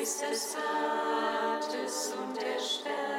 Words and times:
Geist 0.00 0.22
des 0.22 0.56
Rates 0.56 2.14
und 2.16 2.34
der 2.34 2.58
Stärke, 2.58 3.09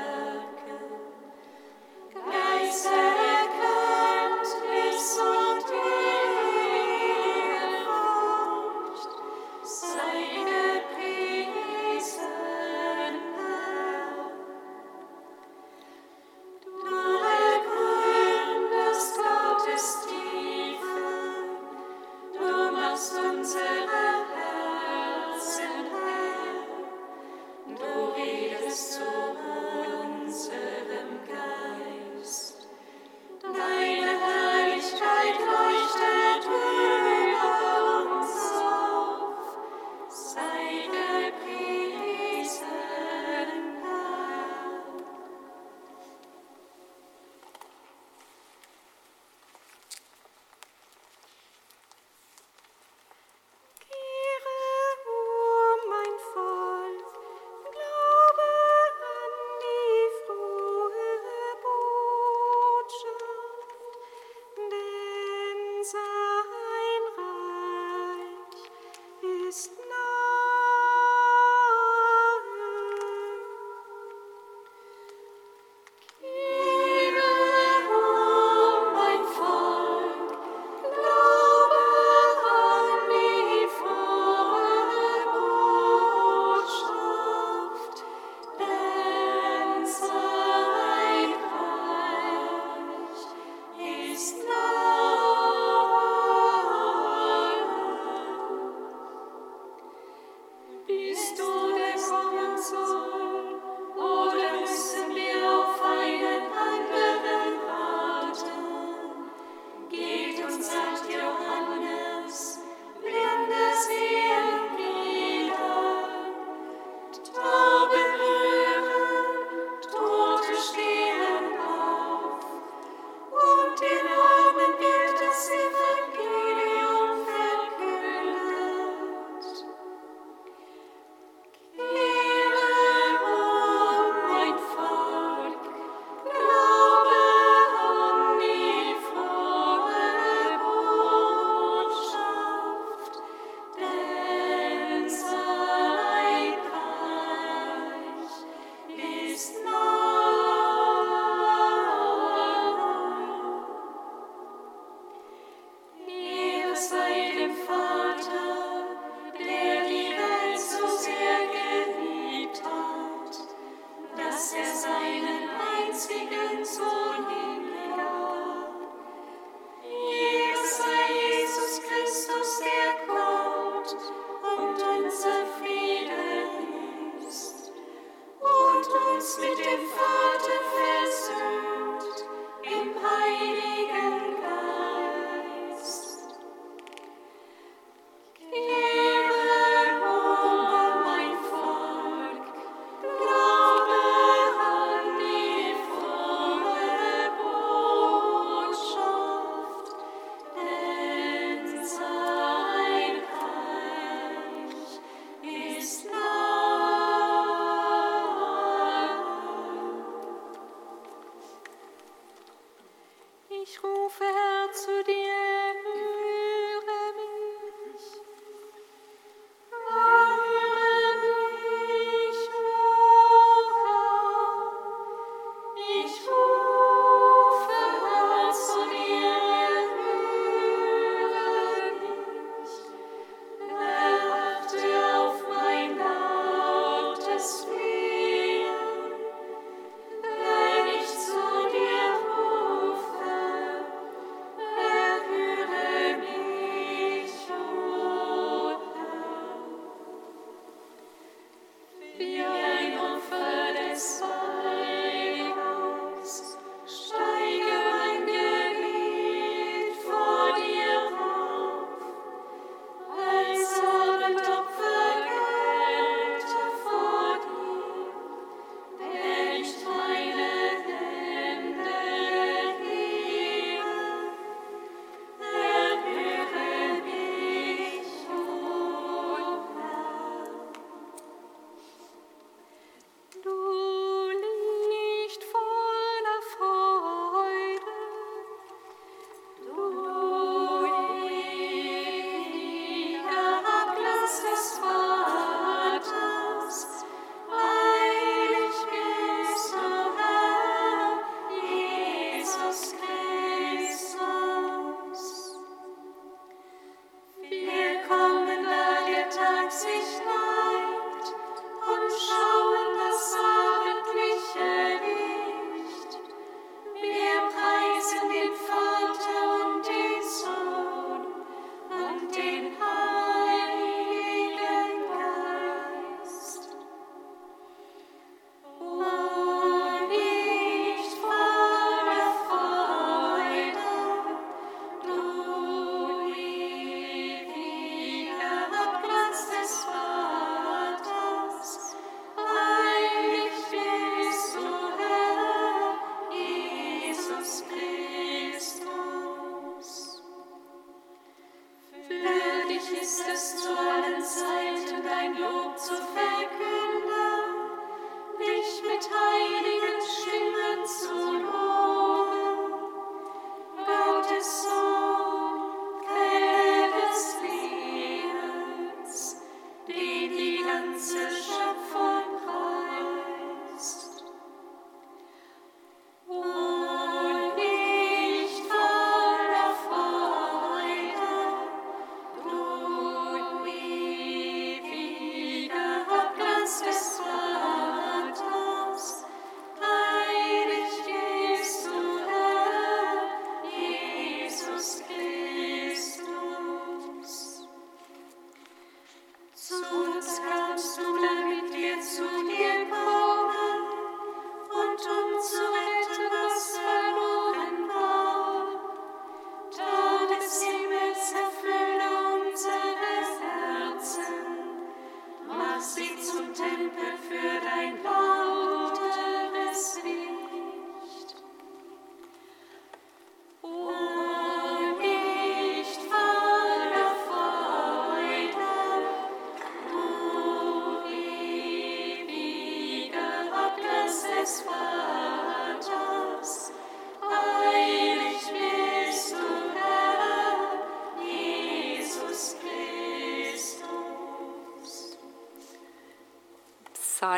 sei 156.90 157.31
dem 157.38 157.56
Vater, 157.68 158.60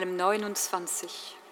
Psalm 0.03 0.17
29. 0.17 1.42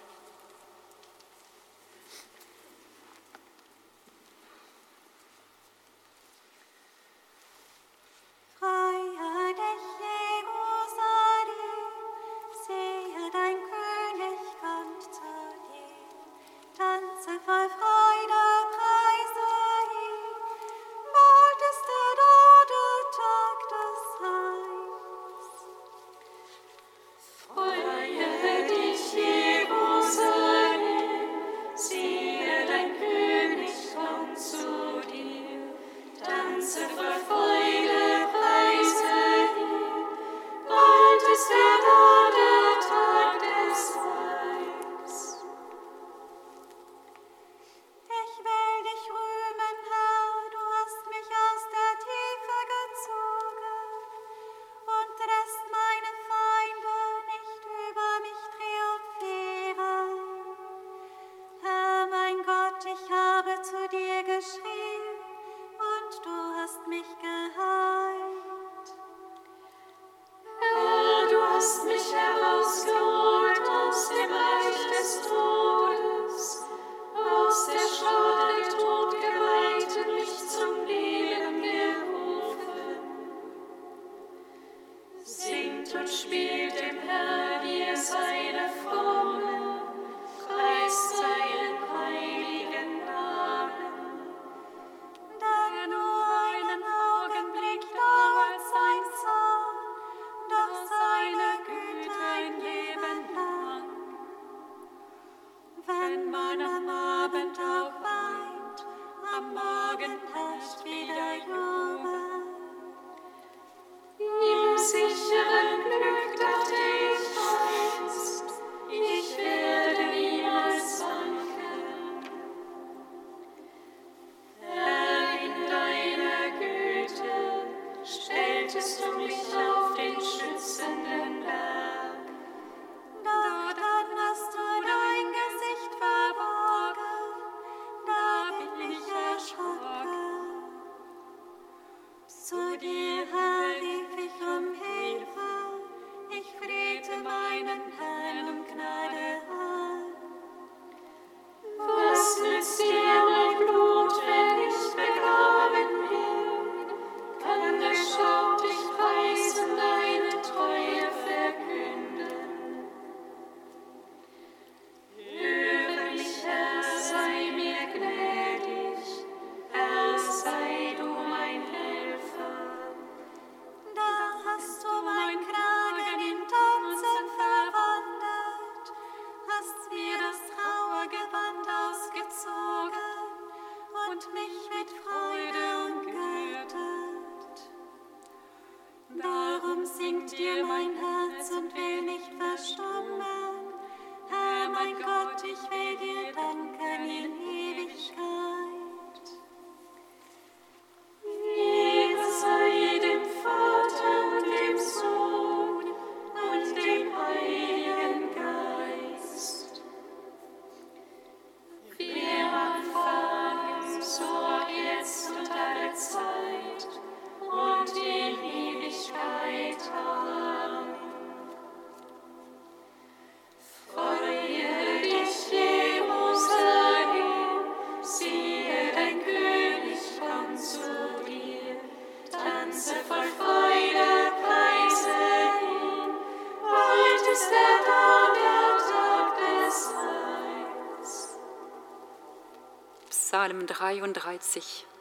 33. 243.82 244.91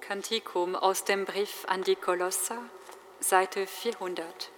Kantikum 0.00 0.76
aus 0.76 1.04
dem 1.04 1.24
Brief 1.24 1.64
an 1.66 1.82
die 1.82 1.96
Kolosser, 1.96 2.58
Seite 3.20 3.66
400. 3.66 4.53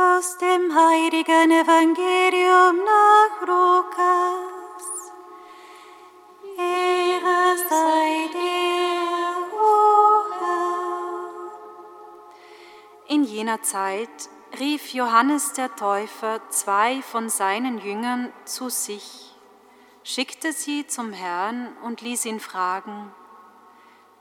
aus 0.00 0.38
dem 0.38 0.74
heiligen 0.74 1.50
Evangelium 1.50 2.76
nach 2.84 3.40
Lukas. 3.40 4.84
Ehre 6.56 7.56
sei 7.68 8.28
dir, 8.32 9.36
o 9.52 10.22
Herr. 10.40 11.30
In 13.08 13.24
jener 13.24 13.62
Zeit 13.62 14.30
rief 14.58 14.92
Johannes 14.94 15.52
der 15.52 15.74
Täufer 15.76 16.40
zwei 16.48 17.02
von 17.02 17.28
seinen 17.28 17.78
Jüngern 17.78 18.32
zu 18.44 18.70
sich, 18.70 19.34
schickte 20.02 20.52
sie 20.52 20.86
zum 20.86 21.12
Herrn 21.12 21.76
und 21.84 22.00
ließ 22.00 22.24
ihn 22.24 22.40
fragen, 22.40 23.12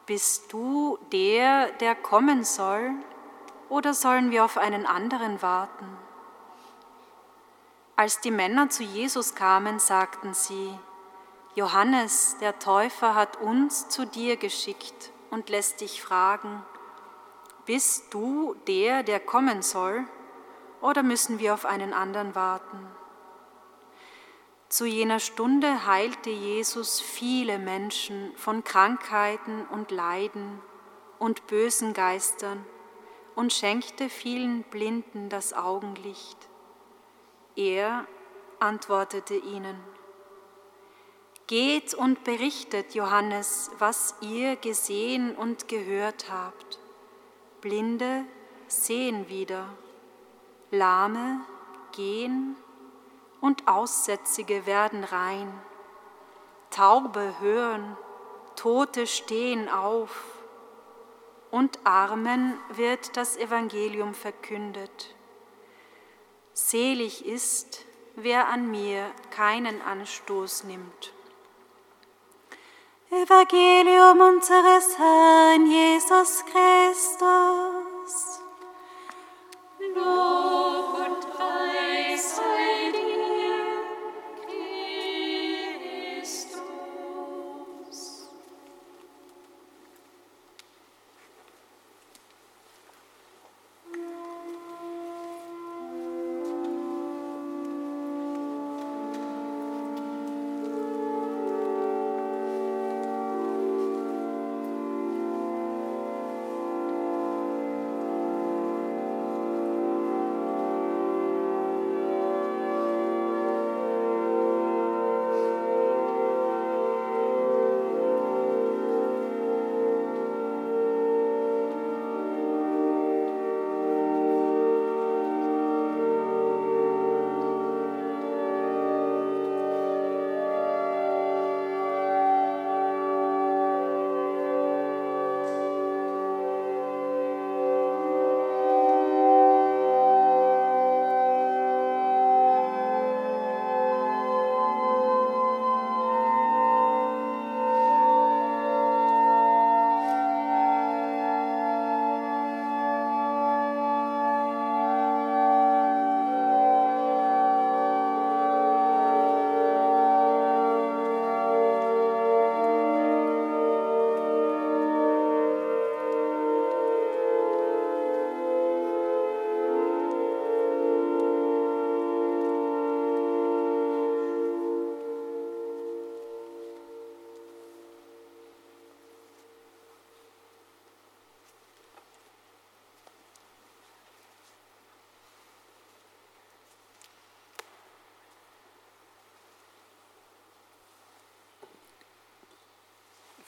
Bist 0.06 0.52
du 0.52 0.98
der, 1.12 1.72
der 1.74 1.96
kommen 1.96 2.44
soll? 2.44 2.92
Oder 3.70 3.94
sollen 3.94 4.32
wir 4.32 4.44
auf 4.44 4.58
einen 4.58 4.86
anderen 4.86 5.42
warten? 5.42 5.88
Als 7.96 8.20
die 8.22 8.32
Männer 8.32 8.70
zu 8.70 8.84
Jesus 8.84 9.36
kamen, 9.36 9.80
sagten 9.80 10.34
sie, 10.34 10.78
Johannes, 11.56 12.38
der 12.40 12.58
Täufer, 12.60 13.16
hat 13.16 13.38
uns 13.38 13.90
zu 13.90 14.06
dir 14.06 14.38
geschickt 14.38 15.12
und 15.30 15.50
lässt 15.50 15.82
dich 15.82 16.02
fragen, 16.02 16.64
bist 17.66 18.14
du 18.14 18.56
der, 18.68 19.04
der 19.04 19.20
kommen 19.20 19.62
soll, 19.62 20.06
oder 20.82 21.04
müssen 21.04 21.40
wir 21.40 21.54
auf 21.54 21.66
einen 21.66 21.94
anderen 21.94 22.36
warten? 22.36 22.88
Zu 24.70 24.86
jener 24.86 25.20
Stunde 25.20 25.86
heilte 25.86 26.30
Jesus 26.30 27.02
viele 27.02 27.60
Menschen 27.60 28.32
von 28.38 28.64
Krankheiten 28.64 29.66
und 29.72 29.92
Leiden 29.92 30.62
und 31.18 31.48
bösen 31.48 31.94
Geistern 31.94 32.66
und 33.40 33.54
schenkte 33.54 34.10
vielen 34.10 34.64
Blinden 34.64 35.30
das 35.30 35.54
Augenlicht. 35.54 36.50
Er 37.56 38.06
antwortete 38.60 39.34
ihnen, 39.34 39.80
Geht 41.48 41.94
und 41.94 42.26
berichtet, 42.26 42.96
Johannes, 42.96 43.72
was 43.80 44.16
ihr 44.20 44.58
gesehen 44.58 45.38
und 45.38 45.70
gehört 45.70 46.30
habt. 46.30 46.80
Blinde 47.62 48.26
sehen 48.68 49.30
wieder, 49.30 49.70
Lahme 50.70 51.40
gehen 51.94 52.58
und 53.40 53.70
Aussätzige 53.70 54.66
werden 54.66 55.06
rein. 55.06 55.50
Taube 56.72 57.36
hören, 57.40 57.96
Tote 58.58 59.08
stehen 59.08 59.70
auf 59.70 60.39
und 61.52 61.80
Armen 61.84 62.58
wird 62.70 63.18
das 63.18 63.38
Evangelium 63.38 64.14
verkündet. 64.14 65.16
Selig 66.54 67.26
ist, 67.26 67.86
wer 68.16 68.48
an 68.50 68.70
mir 68.70 69.12
keinen 69.32 69.82
Anstoß 69.82 70.66
nimmt. 70.66 71.14
Evangelium 73.10 74.20
unseres 74.20 74.98
Herrn 74.98 75.66
Jesus 75.66 76.44
Christus. 76.46 78.40
Lob 79.96 80.69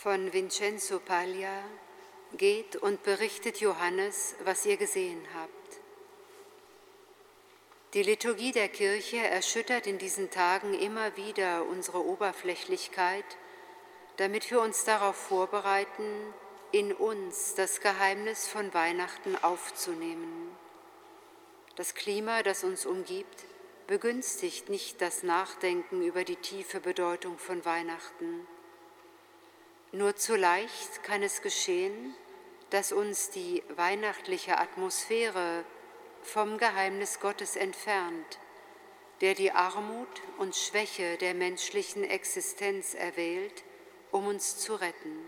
von 0.01 0.33
Vincenzo 0.33 0.97
Paglia 0.97 1.63
Geht 2.33 2.75
und 2.75 3.03
berichtet 3.03 3.61
Johannes, 3.61 4.33
was 4.43 4.65
ihr 4.65 4.77
gesehen 4.77 5.21
habt. 5.35 5.79
Die 7.93 8.01
Liturgie 8.01 8.51
der 8.51 8.67
Kirche 8.67 9.17
erschüttert 9.17 9.85
in 9.85 9.99
diesen 9.99 10.31
Tagen 10.31 10.73
immer 10.73 11.17
wieder 11.17 11.67
unsere 11.67 12.03
Oberflächlichkeit, 12.03 13.25
damit 14.17 14.49
wir 14.49 14.61
uns 14.61 14.85
darauf 14.85 15.15
vorbereiten, 15.15 16.33
in 16.71 16.93
uns 16.93 17.53
das 17.53 17.79
Geheimnis 17.79 18.47
von 18.47 18.73
Weihnachten 18.73 19.35
aufzunehmen. 19.43 20.49
Das 21.75 21.93
Klima, 21.93 22.41
das 22.41 22.63
uns 22.63 22.87
umgibt, 22.87 23.45
begünstigt 23.85 24.67
nicht 24.67 24.99
das 24.99 25.21
Nachdenken 25.21 26.01
über 26.01 26.23
die 26.23 26.37
tiefe 26.37 26.79
Bedeutung 26.79 27.37
von 27.37 27.63
Weihnachten. 27.65 28.47
Nur 29.93 30.15
zu 30.15 30.37
leicht 30.37 31.03
kann 31.03 31.21
es 31.21 31.41
geschehen, 31.41 32.15
dass 32.69 32.93
uns 32.93 33.29
die 33.29 33.61
weihnachtliche 33.75 34.57
Atmosphäre 34.57 35.65
vom 36.23 36.57
Geheimnis 36.57 37.19
Gottes 37.19 37.57
entfernt, 37.57 38.39
der 39.19 39.35
die 39.35 39.51
Armut 39.51 40.07
und 40.37 40.55
Schwäche 40.55 41.17
der 41.17 41.33
menschlichen 41.33 42.05
Existenz 42.05 42.93
erwählt, 42.93 43.63
um 44.11 44.27
uns 44.27 44.57
zu 44.57 44.75
retten. 44.75 45.25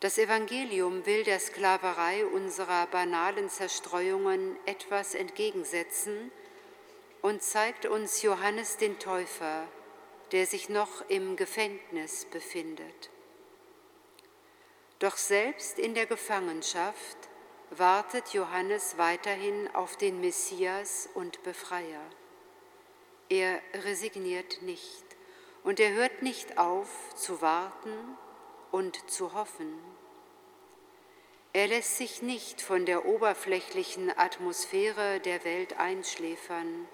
Das 0.00 0.18
Evangelium 0.18 1.06
will 1.06 1.24
der 1.24 1.38
Sklaverei 1.38 2.26
unserer 2.26 2.86
banalen 2.86 3.48
Zerstreuungen 3.48 4.56
etwas 4.64 5.14
entgegensetzen 5.14 6.32
und 7.22 7.42
zeigt 7.42 7.86
uns 7.86 8.22
Johannes 8.22 8.76
den 8.76 8.98
Täufer, 8.98 9.66
der 10.32 10.46
sich 10.46 10.68
noch 10.68 11.08
im 11.08 11.36
Gefängnis 11.36 12.26
befindet. 12.26 13.10
Doch 14.98 15.16
selbst 15.16 15.78
in 15.78 15.94
der 15.94 16.06
Gefangenschaft 16.06 17.16
wartet 17.70 18.28
Johannes 18.32 18.98
weiterhin 18.98 19.68
auf 19.74 19.96
den 19.96 20.20
Messias 20.20 21.08
und 21.14 21.42
Befreier. 21.42 22.02
Er 23.28 23.60
resigniert 23.84 24.62
nicht 24.62 25.04
und 25.62 25.78
er 25.80 25.92
hört 25.92 26.22
nicht 26.22 26.58
auf 26.58 26.88
zu 27.14 27.40
warten 27.42 27.92
und 28.70 29.10
zu 29.10 29.34
hoffen. 29.34 29.78
Er 31.52 31.68
lässt 31.68 31.96
sich 31.96 32.22
nicht 32.22 32.60
von 32.60 32.86
der 32.86 33.06
oberflächlichen 33.06 34.16
Atmosphäre 34.16 35.20
der 35.20 35.44
Welt 35.44 35.78
einschläfern 35.78 36.88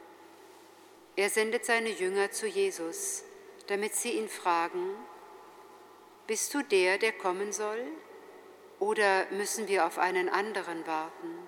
er 1.17 1.31
sendet 1.31 1.65
seine 1.65 1.91
Jünger 1.91 2.31
zu 2.31 2.47
Jesus, 2.47 3.25
damit 3.67 3.95
sie 3.95 4.13
ihn 4.13 4.29
fragen, 4.29 4.97
bist 6.27 6.53
du 6.55 6.63
der, 6.63 6.99
der 6.99 7.13
kommen 7.13 7.53
soll, 7.53 7.83
oder 8.79 9.27
müssen 9.31 9.69
wir 9.69 9.87
auf 9.87 9.99
einen 9.99 10.29
anderen 10.29 10.87
warten? 10.87 11.39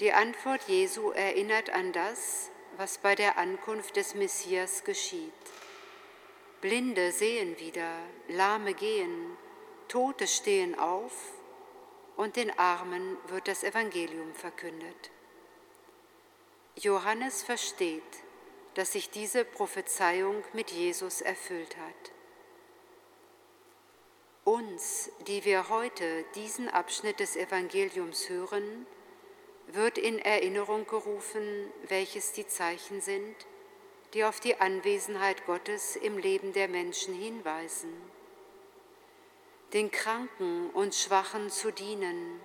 Die 0.00 0.12
Antwort 0.12 0.62
Jesu 0.66 1.10
erinnert 1.10 1.70
an 1.70 1.92
das, 1.92 2.50
was 2.76 2.98
bei 2.98 3.14
der 3.14 3.36
Ankunft 3.36 3.96
des 3.96 4.14
Messias 4.14 4.84
geschieht. 4.84 5.32
Blinde 6.60 7.12
sehen 7.12 7.58
wieder, 7.58 7.92
Lahme 8.28 8.74
gehen, 8.74 9.36
Tote 9.88 10.26
stehen 10.26 10.78
auf 10.78 11.12
und 12.16 12.36
den 12.36 12.58
Armen 12.58 13.16
wird 13.28 13.48
das 13.48 13.64
Evangelium 13.64 14.34
verkündet. 14.34 15.10
Johannes 16.76 17.42
versteht, 17.42 18.02
dass 18.74 18.92
sich 18.92 19.10
diese 19.10 19.44
Prophezeiung 19.44 20.42
mit 20.52 20.70
Jesus 20.70 21.20
erfüllt 21.20 21.76
hat. 21.76 22.12
Uns, 24.44 25.10
die 25.26 25.44
wir 25.44 25.68
heute 25.68 26.24
diesen 26.34 26.68
Abschnitt 26.68 27.20
des 27.20 27.36
Evangeliums 27.36 28.28
hören, 28.28 28.86
wird 29.66 29.98
in 29.98 30.18
Erinnerung 30.18 30.86
gerufen, 30.86 31.70
welches 31.88 32.32
die 32.32 32.46
Zeichen 32.46 33.00
sind, 33.00 33.36
die 34.14 34.24
auf 34.24 34.40
die 34.40 34.58
Anwesenheit 34.58 35.46
Gottes 35.46 35.96
im 35.96 36.18
Leben 36.18 36.52
der 36.52 36.68
Menschen 36.68 37.14
hinweisen. 37.14 37.92
Den 39.72 39.90
Kranken 39.90 40.70
und 40.70 40.94
Schwachen 40.94 41.50
zu 41.50 41.70
dienen, 41.70 42.40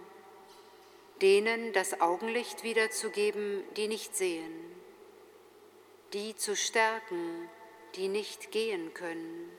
denen 1.21 1.73
das 1.73 2.01
Augenlicht 2.01 2.63
wiederzugeben, 2.63 3.63
die 3.75 3.87
nicht 3.87 4.15
sehen, 4.15 4.53
die 6.13 6.35
zu 6.35 6.55
stärken, 6.55 7.49
die 7.95 8.07
nicht 8.07 8.51
gehen 8.51 8.93
können, 8.93 9.51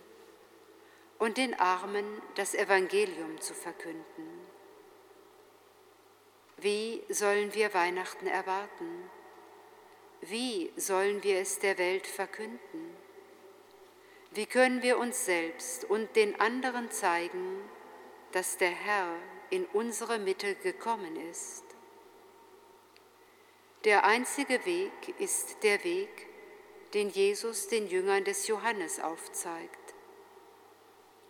und 1.19 1.39
den 1.39 1.59
Armen 1.59 2.05
das 2.35 2.55
Evangelium 2.55 3.41
zu 3.41 3.55
verkünden. 3.55 4.47
Wie 6.59 7.03
sollen 7.09 7.55
wir 7.55 7.73
Weihnachten 7.75 8.27
erwarten? 8.27 9.11
Wie 10.21 10.73
sollen 10.77 11.23
wir 11.23 11.39
es 11.41 11.59
der 11.59 11.79
Welt 11.79 12.07
verkünden? 12.07 12.97
Wie 14.33 14.47
können 14.47 14.83
wir 14.83 14.99
uns 14.99 15.25
selbst 15.25 15.85
und 15.85 16.15
den 16.17 16.39
anderen 16.41 16.91
zeigen, 16.91 17.61
dass 18.33 18.59
der 18.59 18.71
Herr 18.71 19.15
in 19.51 19.65
unsere 19.67 20.19
Mitte 20.19 20.55
gekommen 20.57 21.17
ist? 21.31 21.65
Der 23.85 24.05
einzige 24.05 24.65
Weg 24.67 25.21
ist 25.21 25.63
der 25.63 25.85
Weg, 25.85 26.27
den 26.95 27.09
Jesus 27.09 27.69
den 27.69 27.87
Jüngern 27.87 28.25
des 28.25 28.49
Johannes 28.49 29.01
aufzeigt. 29.01 29.95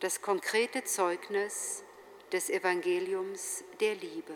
Das 0.01 0.23
konkrete 0.23 0.85
Zeugnis 0.85 1.85
des 2.33 2.51
Evangeliums 2.51 3.65
der 3.81 3.95
Liebe. 3.95 4.35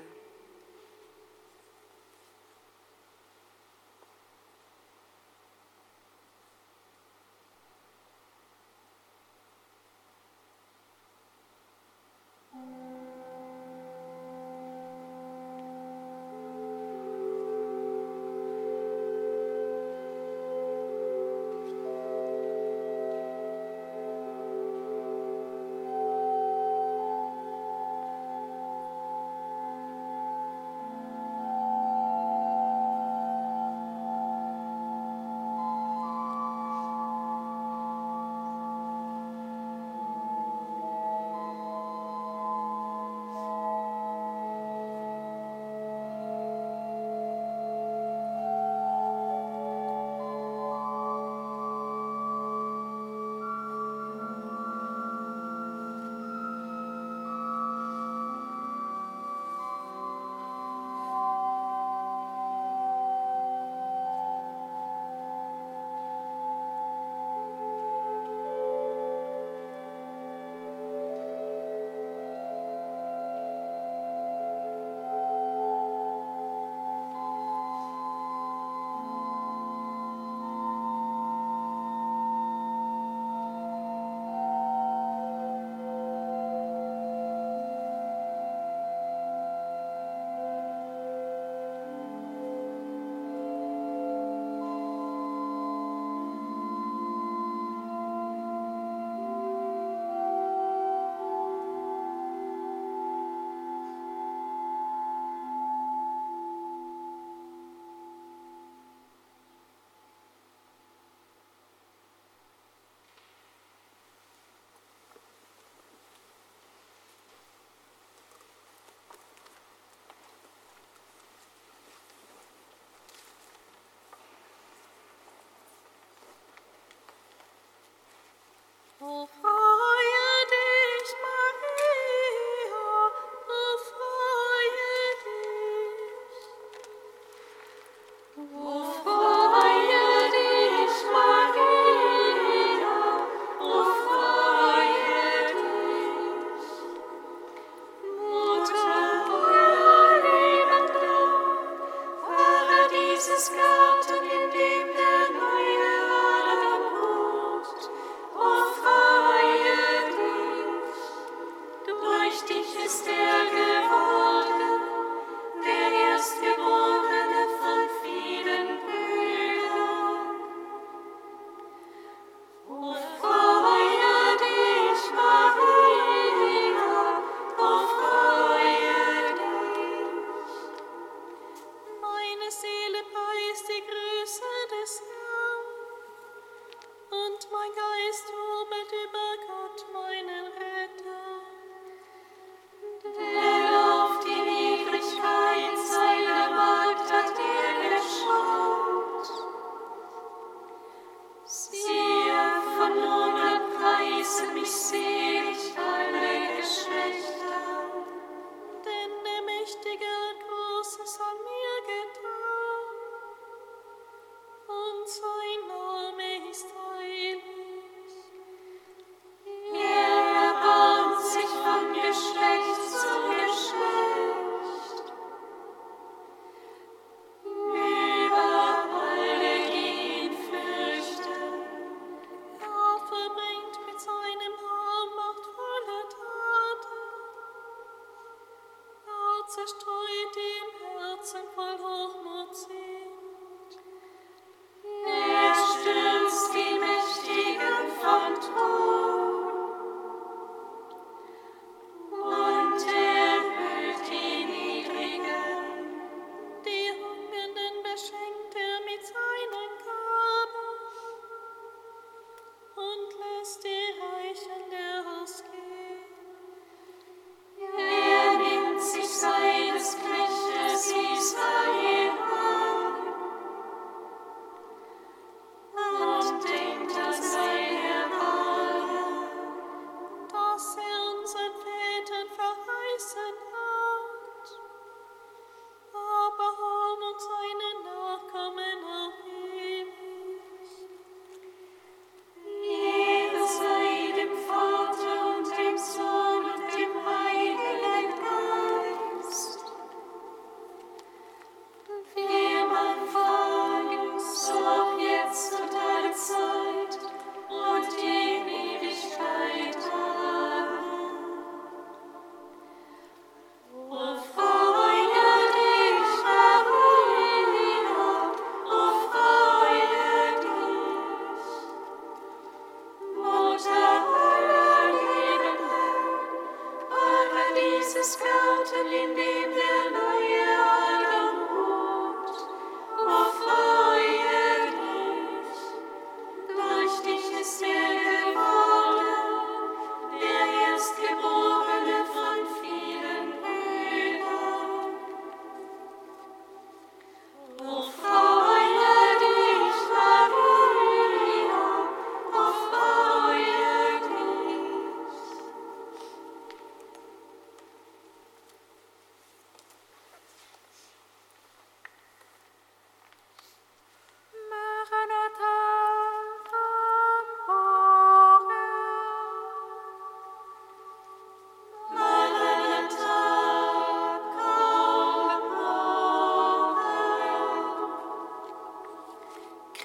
Der 129.00 129.59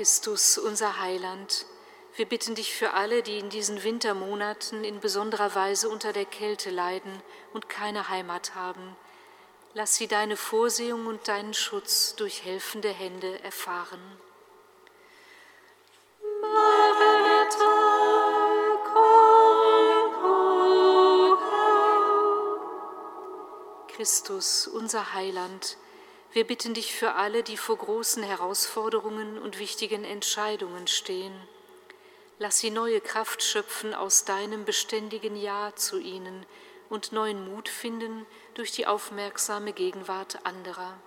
Christus, 0.05 0.59
unser 0.59 0.99
Heiland, 0.99 1.65
wir 2.15 2.27
bitten 2.27 2.53
dich 2.53 2.75
für 2.75 2.93
alle, 2.93 3.23
die 3.23 3.39
in 3.39 3.49
diesen 3.49 3.81
Wintermonaten 3.81 4.83
in 4.83 4.99
besonderer 4.99 5.55
Weise 5.55 5.89
unter 5.89 6.13
der 6.13 6.25
Kälte 6.25 6.69
leiden 6.69 7.11
und 7.53 7.69
keine 7.69 8.07
Heimat 8.07 8.53
haben. 8.53 8.95
Lass 9.73 9.95
sie 9.95 10.05
deine 10.05 10.37
Vorsehung 10.37 11.07
und 11.07 11.27
deinen 11.27 11.55
Schutz 11.55 12.15
durch 12.15 12.45
helfende 12.45 12.89
Hände 12.89 13.43
erfahren. 13.43 13.99
Christus, 23.87 24.67
unser 24.67 25.15
Heiland, 25.15 25.77
wir 26.35 26.43
bitten 26.45 26.73
dich 26.73 26.93
für 26.93 27.13
alle, 27.13 27.43
die 27.43 27.55
vor 27.55 27.77
großen 27.77 28.21
Herausforderungen 28.21 29.37
und 29.39 29.57
wichtigen 29.57 30.03
Entscheidungen 30.03 30.85
stehen. 30.85 31.33
Lass 32.39 32.59
sie 32.59 32.71
neue 32.71 32.99
Kraft 32.99 33.41
schöpfen 33.41 33.93
aus 33.93 34.25
deinem 34.25 34.65
beständigen 34.65 35.37
Ja 35.37 35.71
zu 35.77 35.97
ihnen 35.97 36.45
und 36.89 37.13
neuen 37.13 37.49
Mut 37.49 37.69
finden 37.69 38.25
durch 38.53 38.73
die 38.73 38.85
aufmerksame 38.85 39.71
Gegenwart 39.71 40.39
anderer. 40.43 40.97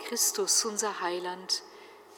Christus, 0.00 0.64
unser 0.64 1.00
Heiland, 1.00 1.62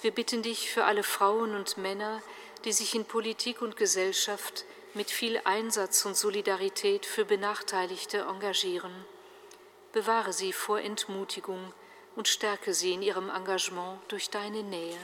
wir 0.01 0.13
bitten 0.13 0.43
dich 0.43 0.71
für 0.71 0.85
alle 0.85 1.03
Frauen 1.03 1.55
und 1.55 1.77
Männer, 1.77 2.23
die 2.65 2.73
sich 2.73 2.95
in 2.95 3.05
Politik 3.05 3.61
und 3.63 3.77
Gesellschaft 3.77 4.65
mit 4.95 5.11
viel 5.11 5.41
Einsatz 5.45 6.05
und 6.07 6.17
Solidarität 6.17 7.05
für 7.05 7.25
Benachteiligte 7.25 8.21
engagieren. 8.21 9.05
Bewahre 9.93 10.33
sie 10.33 10.53
vor 10.53 10.81
Entmutigung 10.81 11.73
und 12.17 12.29
stärke 12.29 12.73
sie 12.73 12.93
in 12.93 13.03
ihrem 13.03 13.29
Engagement 13.29 14.01
durch 14.09 14.31
deine 14.31 14.63
Nähe. 14.63 14.99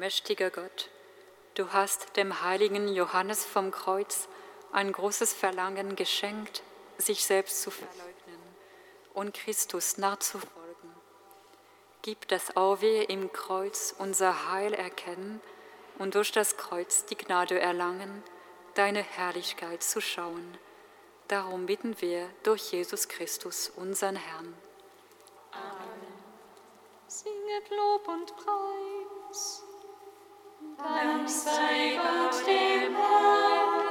Allmächtiger 0.00 0.48
Gott, 0.48 0.88
du 1.56 1.74
hast 1.74 2.16
dem 2.16 2.42
heiligen 2.42 2.88
Johannes 2.88 3.44
vom 3.44 3.70
Kreuz 3.70 4.28
ein 4.72 4.92
großes 4.92 5.34
Verlangen 5.34 5.94
geschenkt, 5.94 6.62
sich 6.96 7.22
selbst 7.22 7.60
zu 7.60 7.70
verleugnen 7.70 8.40
und 9.12 9.34
Christus 9.34 9.98
nachzufolgen. 9.98 10.90
Gib, 12.00 12.26
dass 12.28 12.56
auch 12.56 12.80
wir 12.80 13.10
im 13.10 13.30
Kreuz 13.30 13.94
unser 13.98 14.50
Heil 14.50 14.72
erkennen 14.72 15.42
und 15.98 16.14
durch 16.14 16.32
das 16.32 16.56
Kreuz 16.56 17.04
die 17.04 17.16
Gnade 17.16 17.60
erlangen, 17.60 18.22
deine 18.76 19.02
Herrlichkeit 19.02 19.82
zu 19.82 20.00
schauen. 20.00 20.56
Darum 21.28 21.66
bitten 21.66 22.00
wir 22.00 22.26
durch 22.42 22.72
Jesus 22.72 23.06
Christus, 23.06 23.70
unseren 23.76 24.16
Herrn. 24.16 24.54
Amen. 25.52 26.24
Singet 27.06 27.68
Lob 27.68 28.08
und 28.08 28.34
Preis. 28.34 28.89
Dank 30.82 31.28
sei 31.28 31.96
Gott 31.96 32.46
dem 32.46 32.96
Herrn. 32.96 33.89